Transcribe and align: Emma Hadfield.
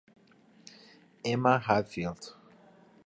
Emma 1.23 1.59
Hadfield. 1.59 2.35